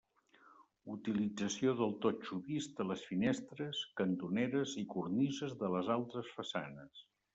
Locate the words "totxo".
2.05-2.39